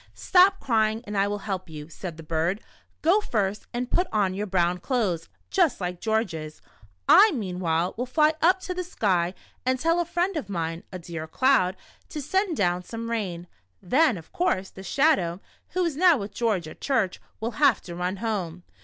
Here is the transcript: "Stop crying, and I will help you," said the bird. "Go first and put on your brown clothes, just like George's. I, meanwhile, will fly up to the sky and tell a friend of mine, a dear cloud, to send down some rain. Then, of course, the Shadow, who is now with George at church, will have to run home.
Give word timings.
"Stop 0.15 0.59
crying, 0.59 1.03
and 1.05 1.15
I 1.15 1.27
will 1.27 1.37
help 1.45 1.69
you," 1.69 1.87
said 1.87 2.17
the 2.17 2.23
bird. 2.23 2.59
"Go 3.03 3.19
first 3.21 3.67
and 3.71 3.91
put 3.91 4.07
on 4.11 4.33
your 4.33 4.47
brown 4.47 4.79
clothes, 4.79 5.29
just 5.51 5.79
like 5.79 6.01
George's. 6.01 6.59
I, 7.07 7.29
meanwhile, 7.29 7.93
will 7.95 8.07
fly 8.07 8.33
up 8.41 8.61
to 8.61 8.73
the 8.73 8.83
sky 8.83 9.35
and 9.63 9.79
tell 9.79 9.99
a 9.99 10.05
friend 10.05 10.35
of 10.37 10.49
mine, 10.49 10.81
a 10.91 10.97
dear 10.97 11.27
cloud, 11.27 11.75
to 12.09 12.19
send 12.19 12.57
down 12.57 12.83
some 12.83 13.11
rain. 13.11 13.45
Then, 13.79 14.17
of 14.17 14.31
course, 14.33 14.71
the 14.71 14.81
Shadow, 14.81 15.39
who 15.73 15.85
is 15.85 15.95
now 15.95 16.17
with 16.17 16.33
George 16.33 16.67
at 16.67 16.81
church, 16.81 17.21
will 17.39 17.51
have 17.61 17.79
to 17.81 17.93
run 17.93 18.15
home. 18.15 18.63